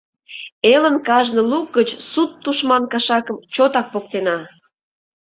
Элын 0.73 0.97
кажне 1.07 1.41
лук 1.49 1.67
гыч 1.77 1.89
Сут 2.11 2.31
тушман 2.43 2.83
кашакым 2.91 3.37
Чотак 3.53 3.87
поктена! 3.93 4.37